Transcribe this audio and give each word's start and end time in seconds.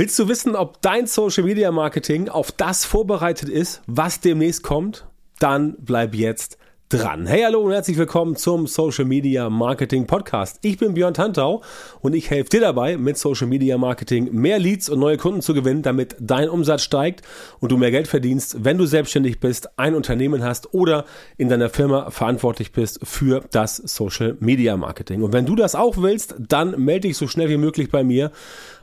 Willst 0.00 0.18
du 0.18 0.28
wissen, 0.28 0.56
ob 0.56 0.80
dein 0.80 1.06
Social 1.06 1.44
Media 1.44 1.70
Marketing 1.70 2.30
auf 2.30 2.52
das 2.52 2.86
vorbereitet 2.86 3.50
ist, 3.50 3.82
was 3.86 4.18
demnächst 4.18 4.62
kommt? 4.62 5.06
Dann 5.40 5.76
bleib 5.78 6.14
jetzt 6.14 6.56
dran. 6.90 7.24
Hey, 7.24 7.42
hallo 7.44 7.60
und 7.60 7.70
herzlich 7.70 7.96
willkommen 7.98 8.34
zum 8.34 8.66
Social 8.66 9.04
Media 9.04 9.48
Marketing 9.48 10.08
Podcast. 10.08 10.58
Ich 10.62 10.76
bin 10.76 10.94
Björn 10.94 11.14
Tantau 11.14 11.62
und 12.00 12.14
ich 12.14 12.30
helfe 12.30 12.50
dir 12.50 12.60
dabei, 12.60 12.96
mit 12.96 13.16
Social 13.16 13.46
Media 13.46 13.78
Marketing 13.78 14.28
mehr 14.32 14.58
Leads 14.58 14.88
und 14.88 14.98
neue 14.98 15.16
Kunden 15.16 15.40
zu 15.40 15.54
gewinnen, 15.54 15.82
damit 15.82 16.16
dein 16.18 16.48
Umsatz 16.48 16.82
steigt 16.82 17.22
und 17.60 17.70
du 17.70 17.78
mehr 17.78 17.92
Geld 17.92 18.08
verdienst, 18.08 18.64
wenn 18.64 18.76
du 18.76 18.86
selbstständig 18.86 19.38
bist, 19.38 19.78
ein 19.78 19.94
Unternehmen 19.94 20.42
hast 20.42 20.74
oder 20.74 21.04
in 21.36 21.48
deiner 21.48 21.68
Firma 21.68 22.10
verantwortlich 22.10 22.72
bist 22.72 22.98
für 23.04 23.44
das 23.52 23.76
Social 23.76 24.36
Media 24.40 24.76
Marketing. 24.76 25.22
Und 25.22 25.32
wenn 25.32 25.46
du 25.46 25.54
das 25.54 25.76
auch 25.76 25.96
willst, 25.96 26.34
dann 26.40 26.72
melde 26.84 27.06
dich 27.06 27.16
so 27.16 27.28
schnell 27.28 27.50
wie 27.50 27.56
möglich 27.56 27.92
bei 27.92 28.02
mir 28.02 28.32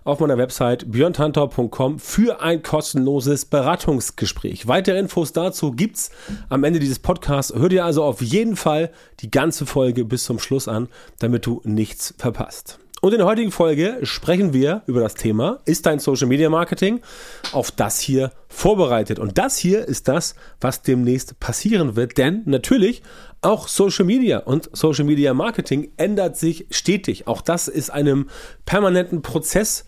auf 0.08 0.22
meiner 0.22 0.38
Website 0.38 0.90
björntantau.com 0.90 2.00
für 2.00 2.42
ein 2.42 2.64
kostenloses 2.64 3.44
Beratungsgespräch. 3.44 4.66
Weitere 4.66 4.98
Infos 4.98 5.34
dazu 5.34 5.74
gibt's 5.74 6.12
am 6.48 6.64
Ende 6.64 6.80
dieses 6.80 7.00
Podcasts. 7.00 7.54
Hör 7.54 7.68
dir 7.68 7.84
also 7.84 7.97
auf 8.04 8.22
jeden 8.22 8.56
Fall 8.56 8.92
die 9.20 9.32
ganze 9.32 9.66
Folge 9.66 10.06
bis 10.06 10.24
zum 10.24 10.40
Schluss 10.40 10.68
an, 10.68 10.90
damit 11.20 11.46
du 11.46 11.62
nichts 11.64 12.14
verpasst. 12.18 12.80
Und 13.00 13.12
in 13.12 13.20
der 13.20 13.28
heutigen 13.28 13.52
Folge 13.52 14.00
sprechen 14.04 14.54
wir 14.54 14.82
über 14.88 15.02
das 15.02 15.14
Thema, 15.14 15.60
ist 15.66 15.86
dein 15.86 16.00
Social 16.00 16.28
Media 16.28 16.50
Marketing 16.50 17.02
auf 17.52 17.70
das 17.70 18.00
hier 18.00 18.32
vorbereitet? 18.50 19.20
Und 19.20 19.38
das 19.38 19.56
hier 19.58 19.88
ist 19.88 20.08
das, 20.08 20.34
was 20.60 20.82
demnächst 20.82 21.40
passieren 21.40 21.96
wird, 21.96 22.18
denn 22.18 22.42
natürlich 22.46 23.04
auch 23.42 23.68
Social 23.68 24.06
Media 24.06 24.40
und 24.40 24.70
Social 24.74 25.06
Media 25.06 25.36
Marketing 25.36 25.92
ändert 25.98 26.38
sich 26.38 26.66
stetig. 26.72 27.28
Auch 27.28 27.42
das 27.42 27.68
ist 27.68 27.92
einem 27.92 28.30
permanenten 28.66 29.22
Prozess 29.22 29.86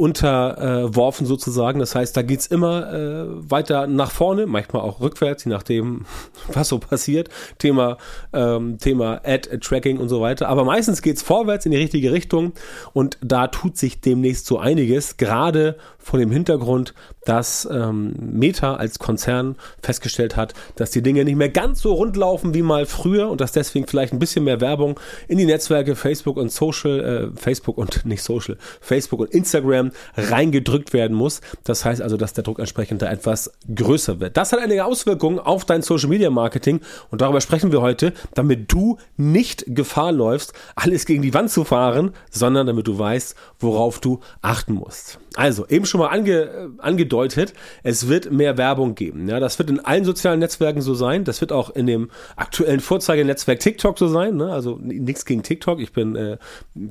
unterworfen 0.00 1.26
sozusagen. 1.26 1.78
Das 1.78 1.94
heißt, 1.94 2.16
da 2.16 2.22
geht's 2.22 2.46
immer 2.46 2.90
äh, 2.90 3.50
weiter 3.50 3.86
nach 3.86 4.10
vorne, 4.10 4.46
manchmal 4.46 4.80
auch 4.80 5.02
rückwärts, 5.02 5.44
je 5.44 5.50
nachdem, 5.50 6.06
was 6.54 6.68
so 6.68 6.78
passiert. 6.78 7.28
Thema, 7.58 7.98
ähm, 8.32 8.78
Thema 8.78 9.20
Ad-Tracking 9.24 9.98
und 9.98 10.08
so 10.08 10.22
weiter. 10.22 10.48
Aber 10.48 10.64
meistens 10.64 11.02
geht's 11.02 11.20
vorwärts 11.20 11.66
in 11.66 11.72
die 11.72 11.76
richtige 11.76 12.12
Richtung 12.12 12.54
und 12.94 13.18
da 13.22 13.48
tut 13.48 13.76
sich 13.76 14.00
demnächst 14.00 14.46
so 14.46 14.58
einiges, 14.58 15.18
gerade 15.18 15.76
vor 15.98 16.18
dem 16.18 16.30
Hintergrund, 16.30 16.94
dass 17.24 17.68
ähm, 17.70 18.14
Meta 18.18 18.76
als 18.76 18.98
Konzern 18.98 19.56
festgestellt 19.82 20.36
hat, 20.36 20.54
dass 20.76 20.90
die 20.90 21.02
Dinge 21.02 21.24
nicht 21.24 21.36
mehr 21.36 21.48
ganz 21.48 21.80
so 21.80 21.92
rund 21.92 22.16
laufen 22.16 22.54
wie 22.54 22.62
mal 22.62 22.86
früher 22.86 23.30
und 23.30 23.40
dass 23.40 23.52
deswegen 23.52 23.86
vielleicht 23.86 24.12
ein 24.12 24.18
bisschen 24.18 24.44
mehr 24.44 24.60
Werbung 24.60 24.98
in 25.28 25.38
die 25.38 25.44
Netzwerke 25.44 25.96
Facebook 25.96 26.36
und 26.36 26.50
Social, 26.50 27.32
äh, 27.34 27.38
Facebook 27.38 27.78
und 27.78 28.04
nicht 28.06 28.22
Social, 28.22 28.56
Facebook 28.80 29.20
und 29.20 29.30
Instagram 29.32 29.90
reingedrückt 30.16 30.92
werden 30.92 31.16
muss. 31.16 31.40
Das 31.64 31.84
heißt 31.84 32.00
also, 32.00 32.16
dass 32.16 32.32
der 32.32 32.44
Druck 32.44 32.58
entsprechend 32.58 33.02
da 33.02 33.10
etwas 33.10 33.52
größer 33.74 34.20
wird. 34.20 34.36
Das 34.36 34.52
hat 34.52 34.60
einige 34.60 34.84
Auswirkungen 34.84 35.38
auf 35.38 35.64
dein 35.64 35.82
Social 35.82 36.08
Media 36.08 36.30
Marketing 36.30 36.80
und 37.10 37.20
darüber 37.20 37.40
sprechen 37.40 37.72
wir 37.72 37.82
heute, 37.82 38.12
damit 38.34 38.72
du 38.72 38.98
nicht 39.16 39.64
Gefahr 39.66 40.12
läufst, 40.12 40.52
alles 40.74 41.06
gegen 41.06 41.22
die 41.22 41.34
Wand 41.34 41.50
zu 41.50 41.64
fahren, 41.64 42.12
sondern 42.30 42.66
damit 42.66 42.86
du 42.86 42.98
weißt, 42.98 43.34
worauf 43.58 44.00
du 44.00 44.20
achten 44.42 44.74
musst. 44.74 45.18
Also, 45.36 45.66
eben 45.68 45.86
schon 45.86 46.00
mal 46.00 46.08
ange, 46.08 46.70
angedeutet, 47.10 47.54
es 47.82 48.08
wird 48.08 48.30
mehr 48.30 48.56
Werbung 48.56 48.94
geben. 48.94 49.28
Ja, 49.28 49.40
das 49.40 49.58
wird 49.58 49.70
in 49.70 49.80
allen 49.80 50.04
sozialen 50.04 50.40
Netzwerken 50.40 50.80
so 50.80 50.94
sein. 50.94 51.24
Das 51.24 51.40
wird 51.40 51.52
auch 51.52 51.70
in 51.70 51.86
dem 51.86 52.10
aktuellen 52.36 52.80
Vorzeigenetzwerk 52.80 53.60
TikTok 53.60 53.98
so 53.98 54.08
sein. 54.08 54.36
Ne? 54.36 54.52
Also 54.52 54.78
nichts 54.80 55.24
gegen 55.24 55.42
TikTok. 55.42 55.80
Ich 55.80 55.92
bin 55.92 56.16
äh, 56.16 56.38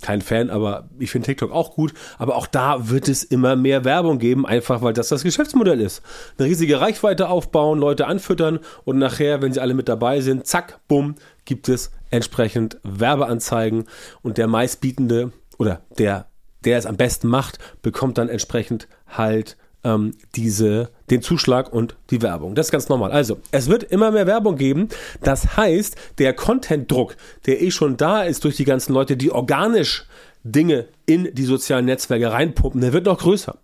kein 0.01 0.21
Fan, 0.21 0.49
aber 0.49 0.89
ich 0.99 1.11
finde 1.11 1.27
TikTok 1.27 1.51
auch 1.51 1.73
gut. 1.73 1.93
Aber 2.17 2.35
auch 2.35 2.47
da 2.47 2.89
wird 2.89 3.07
es 3.07 3.23
immer 3.23 3.55
mehr 3.55 3.85
Werbung 3.85 4.19
geben, 4.19 4.45
einfach 4.45 4.81
weil 4.81 4.93
das 4.93 5.09
das 5.09 5.23
Geschäftsmodell 5.23 5.79
ist. 5.81 6.01
Eine 6.37 6.47
riesige 6.47 6.81
Reichweite 6.81 7.29
aufbauen, 7.29 7.79
Leute 7.79 8.07
anfüttern 8.07 8.59
und 8.83 8.97
nachher, 8.97 9.41
wenn 9.41 9.53
sie 9.53 9.61
alle 9.61 9.73
mit 9.73 9.89
dabei 9.89 10.21
sind, 10.21 10.45
zack, 10.45 10.79
bumm, 10.87 11.15
gibt 11.45 11.69
es 11.69 11.91
entsprechend 12.11 12.77
Werbeanzeigen 12.83 13.85
und 14.21 14.37
der 14.37 14.47
meistbietende 14.47 15.31
oder 15.58 15.81
der 15.97 16.29
der 16.65 16.77
es 16.77 16.85
am 16.85 16.97
besten 16.97 17.27
macht, 17.27 17.58
bekommt 17.81 18.17
dann 18.17 18.29
entsprechend 18.29 18.87
halt 19.08 19.58
ähm, 19.83 20.13
diese, 20.35 20.89
den 21.09 21.21
Zuschlag 21.21 21.71
und 21.71 21.95
die 22.09 22.21
Werbung. 22.21 22.55
Das 22.55 22.67
ist 22.67 22.71
ganz 22.71 22.89
normal. 22.89 23.11
Also, 23.11 23.39
es 23.51 23.69
wird 23.69 23.83
immer 23.83 24.11
mehr 24.11 24.27
Werbung 24.27 24.55
geben. 24.55 24.89
Das 25.21 25.57
heißt, 25.57 25.95
der 26.17 26.33
Content-Druck, 26.33 27.15
der 27.45 27.61
eh 27.61 27.71
schon 27.71 27.97
da 27.97 28.23
ist 28.23 28.43
durch 28.43 28.55
die 28.55 28.65
ganzen 28.65 28.93
Leute, 28.93 29.17
die 29.17 29.31
organisch 29.31 30.05
Dinge 30.43 30.87
in 31.05 31.33
die 31.33 31.43
sozialen 31.43 31.85
Netzwerke 31.85 32.31
reinpumpen, 32.31 32.81
der 32.81 32.93
wird 32.93 33.05
noch 33.05 33.19
größer. 33.19 33.57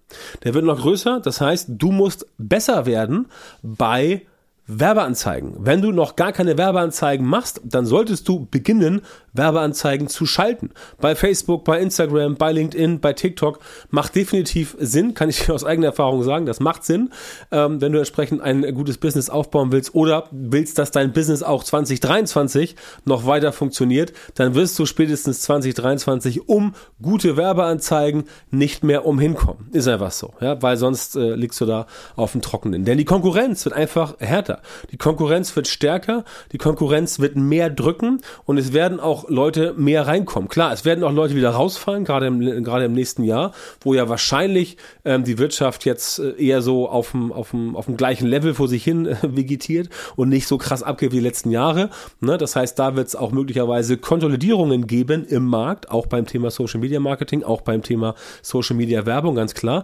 Der 0.43 0.53
wird 0.53 0.65
noch 0.65 0.79
größer. 0.79 1.21
Das 1.21 1.41
heißt, 1.41 1.69
du 1.69 1.91
musst 1.91 2.27
besser 2.37 2.85
werden 2.85 3.27
bei 3.61 4.23
Werbeanzeigen. 4.67 5.53
Wenn 5.59 5.81
du 5.81 5.91
noch 5.91 6.15
gar 6.15 6.31
keine 6.31 6.57
Werbeanzeigen 6.57 7.25
machst, 7.25 7.61
dann 7.63 7.85
solltest 7.85 8.27
du 8.27 8.47
beginnen, 8.49 9.01
Werbeanzeigen 9.33 10.07
zu 10.07 10.25
schalten. 10.25 10.71
Bei 10.99 11.15
Facebook, 11.15 11.65
bei 11.65 11.79
Instagram, 11.79 12.35
bei 12.35 12.51
LinkedIn, 12.51 12.99
bei 12.99 13.13
TikTok 13.13 13.59
macht 13.89 14.15
definitiv 14.15 14.75
Sinn, 14.79 15.13
kann 15.13 15.29
ich 15.29 15.45
dir 15.45 15.53
aus 15.53 15.63
eigener 15.63 15.87
Erfahrung 15.87 16.23
sagen, 16.23 16.45
das 16.45 16.59
macht 16.59 16.83
Sinn, 16.83 17.11
ähm, 17.51 17.81
wenn 17.81 17.91
du 17.91 17.99
entsprechend 17.99 18.41
ein 18.41 18.73
gutes 18.73 18.97
Business 18.97 19.29
aufbauen 19.29 19.71
willst 19.71 19.93
oder 19.93 20.27
willst, 20.31 20.79
dass 20.79 20.91
dein 20.91 21.13
Business 21.13 21.43
auch 21.43 21.63
2023 21.63 22.75
noch 23.03 23.25
weiter 23.25 23.51
funktioniert, 23.51 24.13
dann 24.35 24.55
wirst 24.55 24.79
du 24.79 24.85
spätestens 24.85 25.41
2023 25.41 26.49
um 26.49 26.73
gute 27.01 27.37
Werbeanzeigen 27.37 28.23
nicht 28.51 28.83
mehr 28.83 29.05
umhinkommen. 29.05 29.69
Ist 29.73 29.87
einfach 29.87 30.11
so, 30.11 30.33
ja, 30.39 30.61
weil 30.61 30.77
sonst 30.77 31.15
äh, 31.15 31.35
liegst 31.35 31.59
du 31.61 31.65
da 31.65 31.85
auf 32.15 32.31
dem 32.31 32.41
Trockenen. 32.41 32.85
Denn 32.85 32.97
die 32.97 33.05
Konkurrenz 33.05 33.65
wird 33.65 33.75
einfach 33.75 34.15
härter. 34.19 34.54
Die 34.91 34.97
Konkurrenz 34.97 35.55
wird 35.55 35.67
stärker, 35.67 36.23
die 36.51 36.57
Konkurrenz 36.57 37.19
wird 37.19 37.35
mehr 37.35 37.69
drücken 37.69 38.21
und 38.45 38.57
es 38.57 38.73
werden 38.73 38.99
auch 38.99 39.29
Leute 39.29 39.73
mehr 39.77 40.07
reinkommen. 40.07 40.49
Klar, 40.49 40.73
es 40.73 40.85
werden 40.85 41.03
auch 41.03 41.11
Leute 41.11 41.35
wieder 41.35 41.51
rausfallen, 41.51 42.05
gerade 42.05 42.27
im, 42.27 42.63
gerade 42.63 42.85
im 42.85 42.94
nächsten 42.94 43.23
Jahr, 43.23 43.53
wo 43.81 43.94
ja 43.94 44.09
wahrscheinlich 44.09 44.77
ähm, 45.03 45.23
die 45.23 45.38
Wirtschaft 45.38 45.85
jetzt 45.85 46.19
äh, 46.19 46.31
eher 46.38 46.61
so 46.61 46.89
auf 46.89 47.11
dem, 47.11 47.31
auf, 47.31 47.51
dem, 47.51 47.75
auf 47.75 47.85
dem 47.85 47.97
gleichen 47.97 48.27
Level 48.27 48.53
vor 48.53 48.67
sich 48.67 48.83
hin 48.83 49.05
äh, 49.05 49.15
vegetiert 49.21 49.89
und 50.15 50.29
nicht 50.29 50.47
so 50.47 50.57
krass 50.57 50.83
abgeht 50.83 51.11
wie 51.11 51.17
die 51.17 51.21
letzten 51.23 51.51
Jahre. 51.51 51.89
Ne? 52.19 52.38
Das 52.38 52.55
heißt, 52.55 52.77
da 52.77 52.95
wird 52.95 53.07
es 53.07 53.15
auch 53.15 53.31
möglicherweise 53.31 53.97
Konsolidierungen 53.97 54.88
geben 54.88 55.25
im 55.25 55.45
Markt, 55.45 55.91
auch 55.91 56.07
beim 56.07 56.25
Thema 56.25 56.51
Social 56.51 56.79
Media 56.79 56.99
Marketing, 56.99 57.44
auch 57.44 57.61
beim 57.61 57.81
Thema 57.81 58.15
Social 58.41 58.75
Media 58.75 59.05
Werbung, 59.05 59.35
ganz 59.35 59.53
klar. 59.53 59.83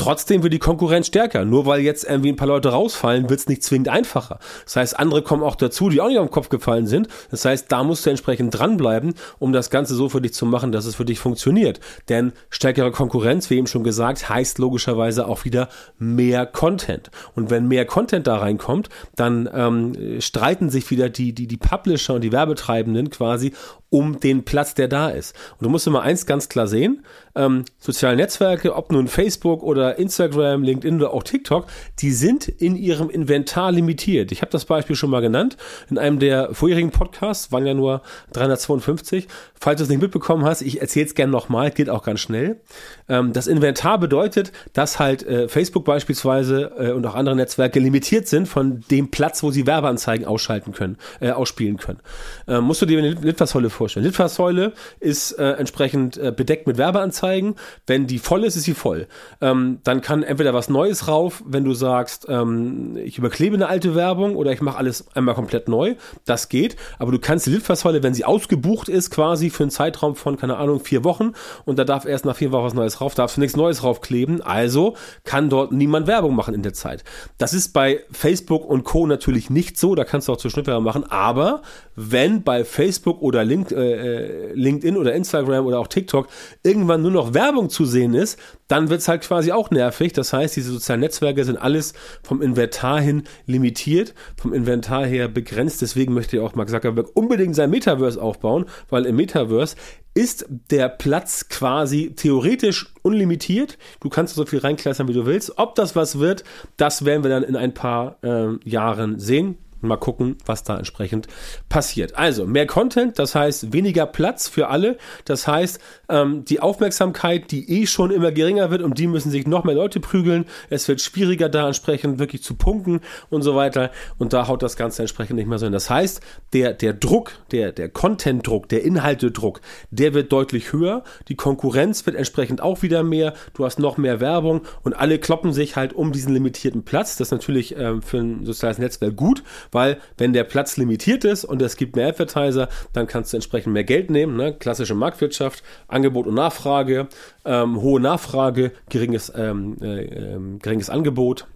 Trotzdem 0.00 0.42
wird 0.42 0.54
die 0.54 0.58
Konkurrenz 0.58 1.08
stärker. 1.08 1.44
Nur 1.44 1.66
weil 1.66 1.82
jetzt 1.82 2.04
irgendwie 2.04 2.30
ein 2.30 2.36
paar 2.36 2.48
Leute 2.48 2.70
rausfallen, 2.70 3.28
wird 3.28 3.38
es 3.38 3.48
nicht 3.48 3.62
zwingend 3.62 3.90
einfacher. 3.90 4.38
Das 4.64 4.76
heißt, 4.76 4.98
andere 4.98 5.20
kommen 5.20 5.42
auch 5.42 5.56
dazu, 5.56 5.90
die 5.90 6.00
auch 6.00 6.08
nicht 6.08 6.16
auf 6.16 6.26
den 6.26 6.32
Kopf 6.32 6.48
gefallen 6.48 6.86
sind. 6.86 7.06
Das 7.30 7.44
heißt, 7.44 7.70
da 7.70 7.84
musst 7.84 8.06
du 8.06 8.10
entsprechend 8.10 8.58
dranbleiben, 8.58 9.12
um 9.38 9.52
das 9.52 9.68
Ganze 9.68 9.94
so 9.94 10.08
für 10.08 10.22
dich 10.22 10.32
zu 10.32 10.46
machen, 10.46 10.72
dass 10.72 10.86
es 10.86 10.94
für 10.94 11.04
dich 11.04 11.18
funktioniert. 11.18 11.80
Denn 12.08 12.32
stärkere 12.48 12.92
Konkurrenz, 12.92 13.50
wie 13.50 13.58
eben 13.58 13.66
schon 13.66 13.84
gesagt, 13.84 14.30
heißt 14.30 14.58
logischerweise 14.58 15.28
auch 15.28 15.44
wieder 15.44 15.68
mehr 15.98 16.46
Content. 16.46 17.10
Und 17.34 17.50
wenn 17.50 17.68
mehr 17.68 17.84
Content 17.84 18.26
da 18.26 18.38
reinkommt, 18.38 18.88
dann 19.16 19.50
ähm, 19.52 20.18
streiten 20.22 20.70
sich 20.70 20.90
wieder 20.90 21.10
die, 21.10 21.34
die, 21.34 21.46
die 21.46 21.58
Publisher 21.58 22.14
und 22.14 22.22
die 22.22 22.32
Werbetreibenden 22.32 23.10
quasi 23.10 23.52
um 23.90 24.20
den 24.20 24.44
Platz, 24.44 24.74
der 24.74 24.88
da 24.88 25.10
ist. 25.10 25.34
Und 25.58 25.64
du 25.64 25.68
musst 25.68 25.86
immer 25.86 26.02
eins 26.02 26.24
ganz 26.24 26.48
klar 26.48 26.66
sehen, 26.66 27.04
ähm, 27.34 27.64
soziale 27.78 28.16
Netzwerke, 28.16 28.74
ob 28.74 28.90
nun 28.92 29.08
Facebook 29.08 29.62
oder 29.62 29.98
Instagram, 29.98 30.62
LinkedIn 30.62 30.96
oder 30.96 31.12
auch 31.12 31.22
TikTok, 31.22 31.66
die 32.00 32.12
sind 32.12 32.48
in 32.48 32.76
ihrem 32.76 33.10
Inventar 33.10 33.72
limitiert. 33.72 34.32
Ich 34.32 34.42
habe 34.42 34.50
das 34.50 34.64
Beispiel 34.64 34.96
schon 34.96 35.10
mal 35.10 35.20
genannt 35.20 35.56
in 35.90 35.98
einem 35.98 36.18
der 36.18 36.54
vorherigen 36.54 36.90
Podcasts, 36.90 37.52
waren 37.52 37.66
ja 37.66 37.74
nur 37.74 38.02
352. 38.32 39.28
Falls 39.60 39.78
du 39.78 39.84
es 39.84 39.90
nicht 39.90 40.00
mitbekommen 40.00 40.44
hast, 40.44 40.62
ich 40.62 40.80
erzähle 40.80 41.06
es 41.06 41.14
gerne 41.14 41.30
nochmal, 41.30 41.70
geht 41.70 41.90
auch 41.90 42.02
ganz 42.02 42.20
schnell. 42.20 42.60
Ähm, 43.08 43.32
das 43.32 43.46
Inventar 43.46 43.98
bedeutet, 43.98 44.52
dass 44.72 44.98
halt 44.98 45.22
äh, 45.22 45.48
Facebook 45.48 45.84
beispielsweise 45.84 46.72
äh, 46.78 46.92
und 46.92 47.06
auch 47.06 47.14
andere 47.14 47.36
Netzwerke 47.36 47.78
limitiert 47.78 48.26
sind 48.26 48.46
von 48.46 48.82
dem 48.90 49.10
Platz, 49.10 49.42
wo 49.42 49.50
sie 49.50 49.66
Werbeanzeigen 49.66 50.26
ausschalten 50.26 50.72
können, 50.72 50.96
äh, 51.20 51.30
ausspielen 51.30 51.76
können. 51.76 52.00
Ähm, 52.48 52.64
musst 52.64 52.82
du 52.82 52.86
dir 52.86 52.98
eine 52.98 53.10
Litfaßsäule 53.10 53.70
vorstellen. 53.80 54.04
Litfaßsäule 54.04 54.74
ist 55.00 55.32
äh, 55.32 55.52
entsprechend 55.52 56.18
äh, 56.18 56.32
bedeckt 56.36 56.66
mit 56.66 56.76
Werbeanzeigen. 56.76 57.54
Wenn 57.86 58.06
die 58.06 58.18
voll 58.18 58.44
ist, 58.44 58.56
ist 58.56 58.64
sie 58.64 58.74
voll. 58.74 59.08
Ähm, 59.40 59.78
dann 59.84 60.02
kann 60.02 60.22
entweder 60.22 60.52
was 60.52 60.68
Neues 60.68 61.08
rauf, 61.08 61.42
wenn 61.46 61.64
du 61.64 61.72
sagst, 61.72 62.26
ähm, 62.28 62.96
ich 62.96 63.16
überklebe 63.16 63.56
eine 63.56 63.68
alte 63.68 63.94
Werbung 63.94 64.36
oder 64.36 64.52
ich 64.52 64.60
mache 64.60 64.76
alles 64.76 65.06
einmal 65.14 65.34
komplett 65.34 65.68
neu. 65.68 65.94
Das 66.26 66.50
geht. 66.50 66.76
Aber 66.98 67.10
du 67.10 67.18
kannst 67.18 67.46
die 67.46 67.50
Litfaßsäule, 67.50 68.02
wenn 68.02 68.12
sie 68.12 68.26
ausgebucht 68.26 68.90
ist, 68.90 69.10
quasi 69.10 69.48
für 69.48 69.64
einen 69.64 69.70
Zeitraum 69.70 70.14
von, 70.14 70.36
keine 70.36 70.58
Ahnung, 70.58 70.80
vier 70.80 71.04
Wochen 71.04 71.32
und 71.64 71.78
da 71.78 71.84
darf 71.84 72.04
erst 72.04 72.26
nach 72.26 72.36
vier 72.36 72.52
Wochen 72.52 72.64
was 72.64 72.74
Neues 72.74 73.00
rauf, 73.00 73.14
darfst 73.14 73.38
du 73.38 73.40
nichts 73.40 73.56
Neues 73.56 73.82
raufkleben. 73.82 74.42
Also 74.42 74.94
kann 75.24 75.48
dort 75.48 75.72
niemand 75.72 76.06
Werbung 76.06 76.34
machen 76.34 76.54
in 76.54 76.62
der 76.62 76.74
Zeit. 76.74 77.02
Das 77.38 77.54
ist 77.54 77.72
bei 77.72 78.04
Facebook 78.10 78.66
und 78.66 78.84
Co. 78.84 79.06
natürlich 79.06 79.48
nicht 79.48 79.78
so. 79.78 79.94
Da 79.94 80.04
kannst 80.04 80.28
du 80.28 80.32
auch 80.32 80.36
zur 80.36 80.50
Schnittwerbung 80.50 80.84
machen. 80.84 81.04
Aber 81.10 81.62
wenn 81.96 82.42
bei 82.42 82.64
Facebook 82.64 83.22
oder 83.22 83.44
LinkedIn 83.44 83.69
äh, 83.72 84.52
LinkedIn 84.52 84.96
oder 84.96 85.14
Instagram 85.14 85.66
oder 85.66 85.78
auch 85.78 85.88
TikTok 85.88 86.28
irgendwann 86.62 87.02
nur 87.02 87.10
noch 87.10 87.34
Werbung 87.34 87.70
zu 87.70 87.84
sehen 87.84 88.14
ist, 88.14 88.38
dann 88.68 88.88
wird 88.88 89.00
es 89.00 89.08
halt 89.08 89.22
quasi 89.22 89.52
auch 89.52 89.70
nervig. 89.70 90.12
Das 90.12 90.32
heißt, 90.32 90.56
diese 90.56 90.72
sozialen 90.72 91.00
Netzwerke 91.00 91.44
sind 91.44 91.56
alles 91.56 91.94
vom 92.22 92.40
Inventar 92.42 93.00
hin 93.00 93.24
limitiert, 93.46 94.14
vom 94.36 94.52
Inventar 94.52 95.06
her 95.06 95.28
begrenzt. 95.28 95.82
Deswegen 95.82 96.14
möchte 96.14 96.36
ja 96.36 96.42
auch 96.42 96.54
Mark 96.54 96.68
Zuckerberg 96.68 97.08
unbedingt 97.14 97.56
sein 97.56 97.70
Metaverse 97.70 98.20
aufbauen, 98.20 98.66
weil 98.88 99.06
im 99.06 99.16
Metaverse 99.16 99.76
ist 100.14 100.46
der 100.70 100.88
Platz 100.88 101.48
quasi 101.48 102.12
theoretisch 102.14 102.92
unlimitiert. 103.02 103.78
Du 104.00 104.08
kannst 104.08 104.34
so 104.34 104.44
viel 104.44 104.58
reinkleistern, 104.58 105.08
wie 105.08 105.12
du 105.12 105.26
willst. 105.26 105.58
Ob 105.58 105.74
das 105.76 105.94
was 105.94 106.18
wird, 106.18 106.44
das 106.76 107.04
werden 107.04 107.22
wir 107.22 107.30
dann 107.30 107.44
in 107.44 107.56
ein 107.56 107.74
paar 107.74 108.18
äh, 108.22 108.48
Jahren 108.68 109.18
sehen. 109.18 109.56
Mal 109.88 109.96
gucken, 109.96 110.36
was 110.44 110.62
da 110.62 110.76
entsprechend 110.76 111.26
passiert. 111.68 112.16
Also 112.16 112.46
mehr 112.46 112.66
Content, 112.66 113.18
das 113.18 113.34
heißt 113.34 113.72
weniger 113.72 114.06
Platz 114.06 114.48
für 114.48 114.68
alle. 114.68 114.98
Das 115.24 115.46
heißt, 115.46 115.80
ähm, 116.08 116.44
die 116.44 116.60
Aufmerksamkeit, 116.60 117.50
die 117.50 117.80
eh 117.80 117.86
schon 117.86 118.10
immer 118.10 118.32
geringer 118.32 118.70
wird, 118.70 118.82
um 118.82 118.94
die 118.94 119.06
müssen 119.06 119.30
sich 119.30 119.46
noch 119.46 119.64
mehr 119.64 119.74
Leute 119.74 120.00
prügeln. 120.00 120.44
Es 120.68 120.88
wird 120.88 121.00
schwieriger, 121.00 121.48
da 121.48 121.66
entsprechend 121.66 122.18
wirklich 122.18 122.42
zu 122.42 122.54
punkten 122.54 123.00
und 123.30 123.42
so 123.42 123.56
weiter. 123.56 123.90
Und 124.18 124.32
da 124.32 124.48
haut 124.48 124.62
das 124.62 124.76
Ganze 124.76 125.02
entsprechend 125.02 125.36
nicht 125.36 125.48
mehr 125.48 125.58
so 125.58 125.66
hin. 125.66 125.72
Das 125.72 125.90
heißt, 125.90 126.20
der, 126.52 126.72
der 126.74 126.92
Druck, 126.92 127.32
der, 127.52 127.72
der 127.72 127.88
Content-Druck, 127.88 128.68
der 128.68 128.82
Inhaltedruck, 128.84 129.60
der 129.90 130.14
wird 130.14 130.32
deutlich 130.32 130.72
höher. 130.72 131.04
Die 131.28 131.36
Konkurrenz 131.36 132.06
wird 132.06 132.16
entsprechend 132.16 132.60
auch 132.60 132.82
wieder 132.82 133.02
mehr. 133.02 133.34
Du 133.54 133.64
hast 133.64 133.78
noch 133.78 133.96
mehr 133.96 134.20
Werbung 134.20 134.62
und 134.82 134.94
alle 134.94 135.18
kloppen 135.18 135.52
sich 135.52 135.76
halt 135.76 135.92
um 135.92 136.12
diesen 136.12 136.34
limitierten 136.34 136.84
Platz. 136.84 137.16
Das 137.16 137.28
ist 137.28 137.32
natürlich 137.32 137.76
ähm, 137.76 138.02
für 138.02 138.18
ein 138.18 138.44
soziales 138.44 138.78
Netzwerk 138.78 139.16
gut 139.16 139.42
weil 139.72 139.98
wenn 140.18 140.32
der 140.32 140.44
Platz 140.44 140.76
limitiert 140.76 141.24
ist 141.24 141.44
und 141.44 141.62
es 141.62 141.76
gibt 141.76 141.96
mehr 141.96 142.08
Advertiser, 142.08 142.68
dann 142.92 143.06
kannst 143.06 143.32
du 143.32 143.36
entsprechend 143.36 143.72
mehr 143.72 143.84
Geld 143.84 144.10
nehmen. 144.10 144.36
Ne? 144.36 144.54
Klassische 144.54 144.94
Marktwirtschaft, 144.94 145.62
Angebot 145.88 146.26
und 146.26 146.34
Nachfrage, 146.34 147.08
ähm, 147.44 147.80
hohe 147.80 148.00
Nachfrage, 148.00 148.72
geringes, 148.88 149.32
ähm, 149.34 149.76
äh, 149.80 150.04
äh, 150.04 150.58
geringes 150.60 150.90
Angebot 150.90 151.46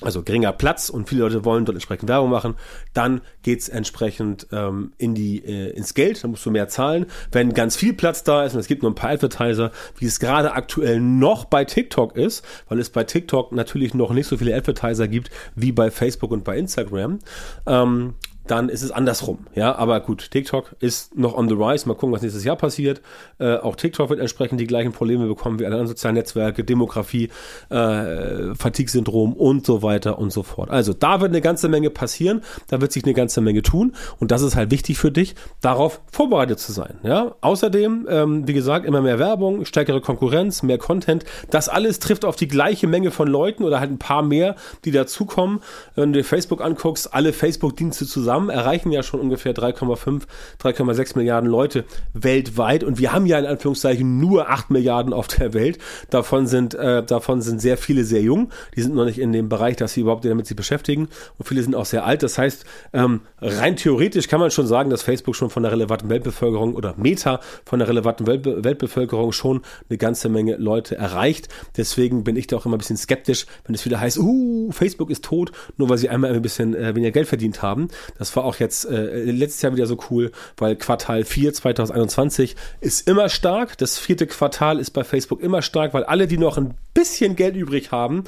also 0.00 0.22
geringer 0.22 0.52
Platz 0.52 0.90
und 0.90 1.08
viele 1.08 1.22
Leute 1.22 1.44
wollen 1.44 1.64
dort 1.64 1.74
entsprechend 1.74 2.08
Werbung 2.08 2.30
machen, 2.30 2.54
dann 2.94 3.20
geht's 3.42 3.68
entsprechend 3.68 4.46
ähm, 4.52 4.92
in 4.96 5.14
die, 5.14 5.44
äh, 5.44 5.70
ins 5.70 5.94
Geld, 5.94 6.22
dann 6.22 6.30
musst 6.30 6.46
du 6.46 6.50
mehr 6.50 6.68
zahlen. 6.68 7.06
Wenn 7.32 7.52
ganz 7.52 7.76
viel 7.76 7.94
Platz 7.94 8.22
da 8.22 8.44
ist 8.44 8.54
und 8.54 8.60
es 8.60 8.68
gibt 8.68 8.82
nur 8.82 8.92
ein 8.92 8.94
paar 8.94 9.10
Advertiser, 9.10 9.72
wie 9.98 10.06
es 10.06 10.20
gerade 10.20 10.52
aktuell 10.52 11.00
noch 11.00 11.46
bei 11.46 11.64
TikTok 11.64 12.16
ist, 12.16 12.44
weil 12.68 12.78
es 12.78 12.90
bei 12.90 13.04
TikTok 13.04 13.52
natürlich 13.52 13.94
noch 13.94 14.12
nicht 14.12 14.28
so 14.28 14.36
viele 14.36 14.54
Advertiser 14.54 15.08
gibt 15.08 15.30
wie 15.56 15.72
bei 15.72 15.90
Facebook 15.90 16.30
und 16.30 16.44
bei 16.44 16.56
Instagram, 16.56 17.18
ähm, 17.66 18.14
dann 18.50 18.68
ist 18.68 18.82
es 18.82 18.90
andersrum. 18.90 19.46
Ja, 19.54 19.74
aber 19.76 20.00
gut, 20.00 20.30
TikTok 20.30 20.74
ist 20.80 21.16
noch 21.16 21.36
on 21.36 21.48
the 21.48 21.54
rise. 21.54 21.86
Mal 21.86 21.94
gucken, 21.94 22.12
was 22.12 22.22
nächstes 22.22 22.44
Jahr 22.44 22.56
passiert. 22.56 23.00
Äh, 23.38 23.56
auch 23.56 23.76
TikTok 23.76 24.10
wird 24.10 24.20
entsprechend 24.20 24.60
die 24.60 24.66
gleichen 24.66 24.92
Probleme 24.92 25.26
bekommen 25.26 25.58
wie 25.58 25.66
alle 25.66 25.74
anderen 25.74 25.88
sozialen 25.88 26.14
Netzwerke, 26.14 26.64
Demografie, 26.64 27.28
äh, 27.68 28.54
Fatigue-Syndrom 28.54 29.34
und 29.34 29.66
so 29.66 29.82
weiter 29.82 30.18
und 30.18 30.32
so 30.32 30.42
fort. 30.42 30.70
Also 30.70 30.92
da 30.92 31.20
wird 31.20 31.30
eine 31.30 31.40
ganze 31.40 31.68
Menge 31.68 31.90
passieren, 31.90 32.42
da 32.68 32.80
wird 32.80 32.92
sich 32.92 33.04
eine 33.04 33.14
ganze 33.14 33.40
Menge 33.40 33.62
tun 33.62 33.94
und 34.18 34.30
das 34.30 34.42
ist 34.42 34.56
halt 34.56 34.70
wichtig 34.70 34.98
für 34.98 35.10
dich, 35.10 35.34
darauf 35.60 36.00
vorbereitet 36.10 36.58
zu 36.58 36.72
sein. 36.72 36.94
Ja, 37.02 37.34
außerdem, 37.40 38.06
ähm, 38.08 38.48
wie 38.48 38.54
gesagt, 38.54 38.86
immer 38.86 39.02
mehr 39.02 39.18
Werbung, 39.18 39.64
stärkere 39.64 40.00
Konkurrenz, 40.00 40.62
mehr 40.62 40.78
Content. 40.78 41.24
Das 41.50 41.68
alles 41.68 41.98
trifft 41.98 42.24
auf 42.24 42.36
die 42.36 42.48
gleiche 42.48 42.86
Menge 42.86 43.10
von 43.10 43.28
Leuten 43.28 43.64
oder 43.64 43.80
halt 43.80 43.90
ein 43.90 43.98
paar 43.98 44.22
mehr, 44.22 44.56
die 44.84 44.90
dazukommen. 44.90 45.60
Wenn 45.94 46.12
du 46.12 46.20
dir 46.20 46.24
Facebook 46.24 46.62
anguckst, 46.62 47.12
alle 47.12 47.32
Facebook-Dienste 47.32 48.06
zusammen 48.06 48.37
zusammen 48.38 48.50
erreichen 48.50 48.92
ja 48.92 49.02
schon 49.02 49.18
ungefähr 49.20 49.52
3,5, 49.52 50.22
3,6 50.62 51.16
Milliarden 51.16 51.50
Leute 51.50 51.84
weltweit 52.14 52.84
und 52.84 52.98
wir 52.98 53.12
haben 53.12 53.26
ja 53.26 53.36
in 53.38 53.46
Anführungszeichen 53.46 54.20
nur 54.20 54.48
8 54.48 54.70
Milliarden 54.70 55.12
auf 55.12 55.26
der 55.26 55.54
Welt. 55.54 55.78
Davon 56.10 56.46
sind, 56.46 56.74
äh, 56.74 57.02
davon 57.02 57.42
sind 57.42 57.60
sehr 57.60 57.76
viele 57.76 58.04
sehr 58.04 58.22
jung. 58.22 58.50
Die 58.76 58.82
sind 58.82 58.94
noch 58.94 59.06
nicht 59.06 59.18
in 59.18 59.32
dem 59.32 59.48
Bereich, 59.48 59.74
dass 59.74 59.94
sie 59.94 60.02
überhaupt 60.02 60.24
damit 60.24 60.46
sich 60.46 60.56
beschäftigen 60.56 61.08
und 61.36 61.48
viele 61.48 61.62
sind 61.62 61.74
auch 61.74 61.84
sehr 61.84 62.04
alt. 62.04 62.22
Das 62.22 62.38
heißt, 62.38 62.64
ähm, 62.92 63.22
rein 63.40 63.74
theoretisch 63.74 64.28
kann 64.28 64.38
man 64.38 64.52
schon 64.52 64.68
sagen, 64.68 64.88
dass 64.88 65.02
Facebook 65.02 65.34
schon 65.34 65.50
von 65.50 65.64
der 65.64 65.72
relevanten 65.72 66.08
Weltbevölkerung 66.08 66.76
oder 66.76 66.94
Meta 66.96 67.40
von 67.64 67.80
der 67.80 67.88
relevanten 67.88 68.28
Weltbe 68.28 68.62
Weltbevölkerung 68.62 69.32
schon 69.32 69.62
eine 69.88 69.98
ganze 69.98 70.28
Menge 70.28 70.56
Leute 70.56 70.96
erreicht. 70.96 71.48
Deswegen 71.76 72.22
bin 72.22 72.36
ich 72.36 72.46
da 72.46 72.56
auch 72.56 72.66
immer 72.66 72.76
ein 72.76 72.78
bisschen 72.78 72.96
skeptisch, 72.96 73.46
wenn 73.64 73.74
es 73.74 73.84
wieder 73.84 73.98
heißt, 73.98 74.18
uh, 74.18 74.70
Facebook 74.70 75.10
ist 75.10 75.24
tot, 75.24 75.50
nur 75.76 75.88
weil 75.88 75.98
sie 75.98 76.08
einmal 76.08 76.32
ein 76.32 76.42
bisschen 76.42 76.76
äh, 76.76 76.94
weniger 76.94 77.10
Geld 77.10 77.26
verdient 77.26 77.62
haben. 77.62 77.88
Das 78.16 78.27
das 78.28 78.36
war 78.36 78.44
auch 78.44 78.56
jetzt 78.56 78.84
äh, 78.84 79.24
letztes 79.24 79.62
Jahr 79.62 79.74
wieder 79.74 79.86
so 79.86 79.96
cool, 80.10 80.32
weil 80.58 80.76
Quartal 80.76 81.24
4 81.24 81.54
2021 81.54 82.56
ist 82.80 83.08
immer 83.08 83.30
stark. 83.30 83.78
Das 83.78 83.98
vierte 83.98 84.26
Quartal 84.26 84.78
ist 84.78 84.90
bei 84.90 85.02
Facebook 85.02 85.40
immer 85.40 85.62
stark, 85.62 85.94
weil 85.94 86.04
alle, 86.04 86.26
die 86.26 86.36
noch 86.36 86.58
ein 86.58 86.74
bisschen 86.92 87.36
Geld 87.36 87.56
übrig 87.56 87.90
haben, 87.90 88.24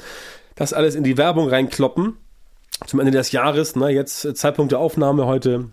das 0.55 0.73
alles 0.73 0.95
in 0.95 1.03
die 1.03 1.17
Werbung 1.17 1.49
reinkloppen. 1.49 2.17
Zum 2.87 2.99
Ende 2.99 3.11
des 3.11 3.31
Jahres, 3.31 3.75
ne, 3.75 3.89
jetzt 3.89 4.25
äh, 4.25 4.33
Zeitpunkt 4.33 4.71
der 4.71 4.79
Aufnahme 4.79 5.27
heute 5.27 5.65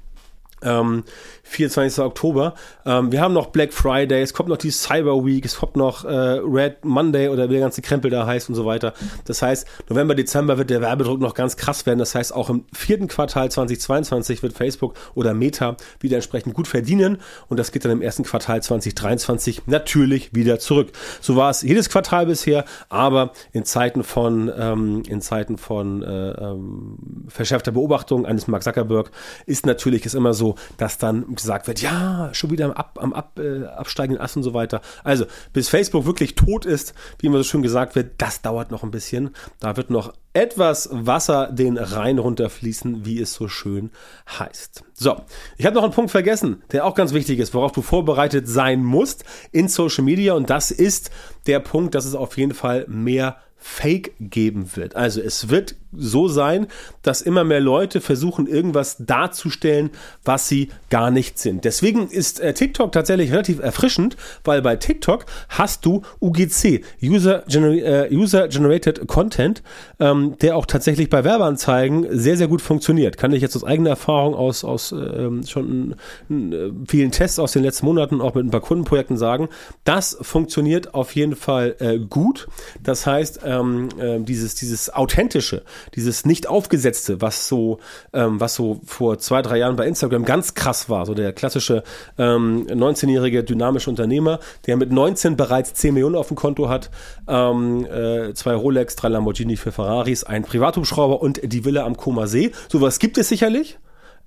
ähm, 0.62 1.04
24. 1.44 2.04
Oktober. 2.04 2.54
Ähm, 2.84 3.12
wir 3.12 3.20
haben 3.20 3.34
noch 3.34 3.46
Black 3.46 3.72
Friday, 3.72 4.22
es 4.22 4.34
kommt 4.34 4.48
noch 4.48 4.56
die 4.56 4.70
Cyber 4.70 5.24
Week, 5.24 5.44
es 5.44 5.56
kommt 5.56 5.76
noch 5.76 6.04
äh, 6.04 6.08
Red 6.08 6.84
Monday 6.84 7.28
oder 7.28 7.48
wie 7.48 7.54
der 7.54 7.62
ganze 7.62 7.82
Krempel 7.82 8.10
da 8.10 8.26
heißt 8.26 8.48
und 8.48 8.54
so 8.54 8.66
weiter. 8.66 8.92
Das 9.24 9.42
heißt, 9.42 9.66
November, 9.88 10.14
Dezember 10.14 10.58
wird 10.58 10.70
der 10.70 10.80
Werbedruck 10.80 11.20
noch 11.20 11.34
ganz 11.34 11.56
krass 11.56 11.86
werden. 11.86 11.98
Das 11.98 12.14
heißt, 12.14 12.34
auch 12.34 12.50
im 12.50 12.64
vierten 12.72 13.08
Quartal 13.08 13.50
2022 13.50 14.42
wird 14.42 14.52
Facebook 14.52 14.94
oder 15.14 15.34
Meta 15.34 15.76
wieder 16.00 16.16
entsprechend 16.16 16.54
gut 16.54 16.68
verdienen 16.68 17.18
und 17.48 17.58
das 17.58 17.72
geht 17.72 17.84
dann 17.84 17.92
im 17.92 18.02
ersten 18.02 18.24
Quartal 18.24 18.62
2023 18.62 19.62
natürlich 19.66 20.34
wieder 20.34 20.58
zurück. 20.58 20.92
So 21.20 21.36
war 21.36 21.50
es 21.50 21.62
jedes 21.62 21.88
Quartal 21.88 22.26
bisher, 22.26 22.64
aber 22.88 23.32
in 23.52 23.64
Zeiten 23.64 24.02
von 24.02 24.50
ähm, 24.56 25.02
in 25.08 25.20
Zeiten 25.20 25.58
von 25.58 26.02
äh, 26.02 26.30
ähm, 26.30 26.98
verschärfter 27.28 27.72
Beobachtung 27.72 28.26
eines 28.26 28.48
Mark 28.48 28.62
Zuckerberg 28.62 29.10
ist 29.46 29.66
natürlich 29.66 30.04
es 30.08 30.14
immer 30.14 30.34
so, 30.34 30.47
dass 30.76 30.98
dann 30.98 31.34
gesagt 31.34 31.66
wird, 31.66 31.80
ja, 31.80 32.30
schon 32.32 32.50
wieder 32.50 32.66
am, 32.66 32.72
Ab, 32.72 32.98
am 33.00 33.12
Ab, 33.12 33.38
äh, 33.38 33.64
absteigenden 33.64 34.22
Ast 34.22 34.36
und 34.36 34.42
so 34.42 34.54
weiter. 34.54 34.80
Also, 35.04 35.26
bis 35.52 35.68
Facebook 35.68 36.06
wirklich 36.06 36.34
tot 36.34 36.64
ist, 36.64 36.94
wie 37.18 37.26
immer 37.26 37.38
so 37.38 37.44
schön 37.44 37.62
gesagt 37.62 37.94
wird, 37.94 38.12
das 38.18 38.42
dauert 38.42 38.70
noch 38.70 38.82
ein 38.82 38.90
bisschen. 38.90 39.30
Da 39.60 39.76
wird 39.76 39.90
noch 39.90 40.12
etwas 40.32 40.88
Wasser 40.92 41.50
den 41.50 41.78
Rhein 41.78 42.18
runterfließen, 42.18 43.04
wie 43.04 43.20
es 43.20 43.34
so 43.34 43.48
schön 43.48 43.90
heißt. 44.38 44.84
So, 44.94 45.20
ich 45.56 45.66
habe 45.66 45.74
noch 45.74 45.82
einen 45.82 45.92
Punkt 45.92 46.10
vergessen, 46.10 46.62
der 46.70 46.84
auch 46.84 46.94
ganz 46.94 47.12
wichtig 47.12 47.38
ist, 47.38 47.54
worauf 47.54 47.72
du 47.72 47.82
vorbereitet 47.82 48.46
sein 48.46 48.84
musst 48.84 49.24
in 49.50 49.68
Social 49.68 50.04
Media 50.04 50.34
und 50.34 50.50
das 50.50 50.70
ist 50.70 51.10
der 51.46 51.60
Punkt, 51.60 51.94
dass 51.94 52.04
es 52.04 52.14
auf 52.14 52.36
jeden 52.36 52.54
Fall 52.54 52.84
mehr 52.88 53.38
Fake 53.60 54.14
geben 54.20 54.76
wird. 54.76 54.94
Also 54.94 55.20
es 55.20 55.48
wird 55.48 55.74
so 55.96 56.28
sein, 56.28 56.66
dass 57.02 57.22
immer 57.22 57.44
mehr 57.44 57.60
Leute 57.60 58.00
versuchen, 58.00 58.46
irgendwas 58.46 58.96
darzustellen, 58.98 59.90
was 60.24 60.48
sie 60.48 60.68
gar 60.90 61.10
nicht 61.10 61.38
sind. 61.38 61.64
Deswegen 61.64 62.08
ist 62.08 62.40
äh, 62.40 62.52
TikTok 62.52 62.92
tatsächlich 62.92 63.32
relativ 63.32 63.60
erfrischend, 63.60 64.16
weil 64.44 64.62
bei 64.62 64.76
TikTok 64.76 65.26
hast 65.48 65.84
du 65.84 66.02
UGC, 66.20 66.82
User, 67.02 67.44
Gener 67.48 67.68
äh, 67.70 68.14
User 68.14 68.48
Generated 68.48 69.06
Content, 69.06 69.62
ähm, 69.98 70.36
der 70.40 70.56
auch 70.56 70.66
tatsächlich 70.66 71.08
bei 71.08 71.24
Werbeanzeigen 71.24 72.06
sehr, 72.10 72.36
sehr 72.36 72.48
gut 72.48 72.62
funktioniert. 72.62 73.16
Kann 73.16 73.32
ich 73.32 73.42
jetzt 73.42 73.56
aus 73.56 73.64
eigener 73.64 73.90
Erfahrung 73.90 74.34
aus, 74.34 74.64
aus 74.64 74.92
ähm, 74.92 75.44
schon 75.46 75.94
äh, 76.30 76.70
vielen 76.86 77.10
Tests 77.10 77.38
aus 77.38 77.52
den 77.52 77.62
letzten 77.62 77.86
Monaten, 77.86 78.20
auch 78.20 78.34
mit 78.34 78.44
ein 78.44 78.50
paar 78.50 78.60
Kundenprojekten 78.60 79.16
sagen, 79.16 79.48
das 79.84 80.18
funktioniert 80.20 80.94
auf 80.94 81.14
jeden 81.14 81.36
Fall 81.36 81.76
äh, 81.78 81.98
gut. 81.98 82.48
Das 82.82 83.06
heißt, 83.06 83.40
ähm, 83.44 83.88
äh, 83.98 84.20
dieses, 84.20 84.54
dieses 84.54 84.90
authentische, 84.90 85.62
dieses 85.94 86.24
nicht 86.24 86.48
aufgesetzte, 86.48 87.20
was 87.20 87.48
so, 87.48 87.78
ähm, 88.12 88.40
was 88.40 88.54
so 88.54 88.80
vor 88.84 89.18
zwei, 89.18 89.42
drei 89.42 89.58
Jahren 89.58 89.76
bei 89.76 89.86
Instagram 89.86 90.24
ganz 90.24 90.54
krass 90.54 90.88
war. 90.88 91.06
So 91.06 91.14
der 91.14 91.32
klassische 91.32 91.82
ähm, 92.18 92.66
19-jährige 92.66 93.44
dynamische 93.44 93.90
Unternehmer, 93.90 94.40
der 94.66 94.76
mit 94.76 94.92
19 94.92 95.36
bereits 95.36 95.74
10 95.74 95.94
Millionen 95.94 96.16
auf 96.16 96.28
dem 96.28 96.36
Konto 96.36 96.68
hat, 96.68 96.90
ähm, 97.26 97.84
äh, 97.86 98.34
zwei 98.34 98.54
Rolex, 98.54 98.96
drei 98.96 99.08
Lamborghini 99.08 99.56
für 99.56 99.72
Ferraris, 99.72 100.24
ein 100.24 100.42
Privathubschrauber 100.42 101.20
und 101.20 101.40
die 101.44 101.64
Villa 101.64 101.84
am 101.84 101.96
Koma 101.96 102.26
See. 102.26 102.52
Sowas 102.68 102.98
gibt 102.98 103.18
es 103.18 103.28
sicherlich. 103.28 103.78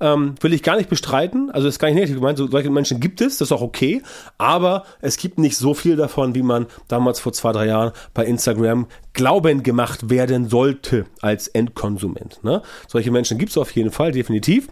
Ähm, 0.02 0.36
will 0.42 0.54
ich 0.54 0.64
gar 0.64 0.76
nicht 0.76 0.90
bestreiten. 0.90 1.52
Also 1.52 1.68
ist 1.68 1.80
gar 1.80 1.88
nicht 1.88 1.96
negativ 1.96 2.16
gemeint. 2.18 2.38
So, 2.38 2.48
solche 2.48 2.70
Menschen 2.70 3.00
gibt 3.00 3.22
es, 3.22 3.38
das 3.38 3.48
ist 3.48 3.52
auch 3.52 3.62
okay. 3.62 4.02
Aber 4.38 4.84
es 5.00 5.18
gibt 5.18 5.38
nicht 5.38 5.56
so 5.56 5.74
viel 5.74 5.96
davon, 5.96 6.36
wie 6.36 6.42
man 6.42 6.66
damals 6.88 7.20
vor 7.20 7.32
zwei, 7.34 7.52
drei 7.52 7.68
Jahren 7.68 7.92
bei 8.14 8.26
Instagram 8.26 8.88
glauben 9.14 9.64
gemacht 9.64 10.10
werden 10.10 10.50
sollte 10.50 11.06
als 11.22 11.48
Endkonsument. 11.48 12.44
Ne? 12.44 12.62
Solche 12.88 13.12
Menschen 13.12 13.38
gibt 13.38 13.52
es 13.52 13.58
auf 13.58 13.72
jeden 13.72 13.92
Fall, 13.92 14.12
definitiv. 14.12 14.70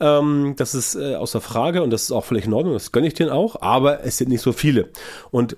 Ähm, 0.00 0.54
das 0.56 0.74
ist 0.74 0.94
äh, 0.96 1.14
außer 1.14 1.40
Frage 1.40 1.82
und 1.82 1.90
das 1.90 2.02
ist 2.02 2.12
auch 2.12 2.24
völlig 2.24 2.46
in 2.46 2.52
Ordnung. 2.52 2.74
Das 2.74 2.92
gönne 2.92 3.06
ich 3.06 3.14
denen 3.14 3.30
auch. 3.30 3.62
Aber 3.62 4.04
es 4.04 4.18
sind 4.18 4.28
nicht 4.28 4.42
so 4.42 4.52
viele. 4.52 4.90
Und 5.30 5.56